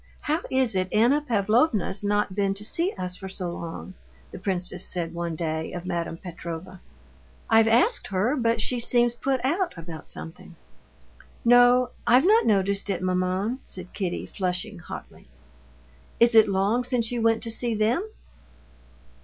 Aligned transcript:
"How 0.21 0.41
is 0.49 0.73
it 0.73 0.91
Anna 0.91 1.21
Pavlovna's 1.21 2.03
not 2.03 2.33
been 2.33 2.55
to 2.55 2.65
see 2.65 2.91
us 2.97 3.15
for 3.15 3.29
so 3.29 3.51
long?" 3.51 3.93
the 4.31 4.39
princess 4.39 4.83
said 4.83 5.13
one 5.13 5.35
day 5.35 5.71
of 5.73 5.85
Madame 5.85 6.17
Petrova. 6.17 6.79
"I've 7.51 7.67
asked 7.67 8.07
her, 8.07 8.35
but 8.35 8.63
she 8.63 8.79
seems 8.79 9.13
put 9.13 9.39
out 9.45 9.77
about 9.77 10.07
something." 10.07 10.55
"No, 11.45 11.91
I've 12.07 12.25
not 12.25 12.47
noticed 12.47 12.89
it, 12.89 13.03
maman," 13.03 13.59
said 13.63 13.93
Kitty, 13.93 14.25
flushing 14.25 14.79
hotly. 14.79 15.27
"Is 16.19 16.33
it 16.33 16.49
long 16.49 16.83
since 16.83 17.11
you 17.11 17.21
went 17.21 17.43
to 17.43 17.51
see 17.51 17.75
them?" 17.75 18.03